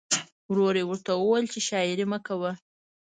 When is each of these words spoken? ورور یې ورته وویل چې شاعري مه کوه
ورور 0.49 0.73
یې 0.79 0.85
ورته 0.89 1.11
وویل 1.15 1.45
چې 1.53 1.59
شاعري 1.69 2.05
مه 2.11 2.19
کوه 2.27 2.51